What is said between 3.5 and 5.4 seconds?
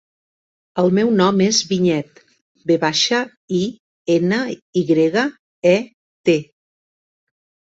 i, ena, i grega,